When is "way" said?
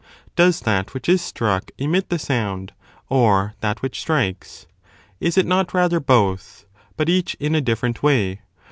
8.01-8.41